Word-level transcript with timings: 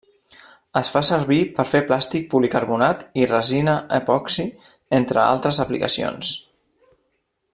Es 0.79 0.87
fa 0.93 1.01
servir 1.09 1.41
per 1.57 1.65
fer 1.73 1.81
plàstic 1.91 2.25
policarbonat 2.31 3.05
i 3.21 3.27
resina 3.33 3.77
epoxi 3.99 4.49
entre 5.01 5.23
altres 5.27 5.63
aplicacions. 5.67 6.35